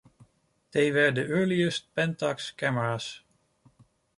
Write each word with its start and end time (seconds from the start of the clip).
They 0.71 0.91
were 0.91 1.11
the 1.11 1.27
earliest 1.27 1.93
Pentax 1.93 2.57
cameras. 2.57 3.21